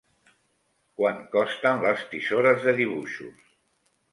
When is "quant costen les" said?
1.01-2.01